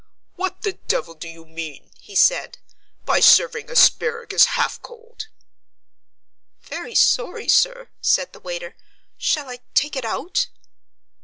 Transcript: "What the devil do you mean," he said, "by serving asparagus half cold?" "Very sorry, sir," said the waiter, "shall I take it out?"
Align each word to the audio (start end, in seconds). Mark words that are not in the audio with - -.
"What 0.33 0.63
the 0.63 0.73
devil 0.73 1.13
do 1.13 1.27
you 1.29 1.45
mean," 1.45 1.91
he 1.99 2.15
said, 2.15 2.57
"by 3.05 3.19
serving 3.19 3.69
asparagus 3.69 4.45
half 4.57 4.81
cold?" 4.81 5.27
"Very 6.63 6.95
sorry, 6.95 7.47
sir," 7.47 7.91
said 8.01 8.33
the 8.33 8.39
waiter, 8.39 8.75
"shall 9.19 9.47
I 9.47 9.59
take 9.75 9.95
it 9.95 10.03
out?" 10.03 10.47